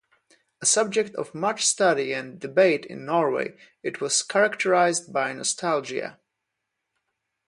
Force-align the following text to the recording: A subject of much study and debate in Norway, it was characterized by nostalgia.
A 0.63 0.65
subject 0.65 1.13
of 1.13 1.35
much 1.35 1.63
study 1.63 2.11
and 2.11 2.39
debate 2.39 2.87
in 2.87 3.05
Norway, 3.05 3.55
it 3.83 4.01
was 4.01 4.23
characterized 4.23 5.13
by 5.13 5.31
nostalgia. 5.31 6.17